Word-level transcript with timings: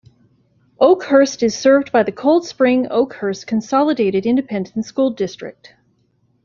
Oakhurst 0.79 1.43
is 1.43 1.55
served 1.55 1.91
by 1.91 2.01
the 2.01 2.11
Coldspring-Oakhurst 2.11 3.45
Consolidated 3.45 4.25
Independent 4.25 4.83
School 4.83 5.11
District. 5.11 5.73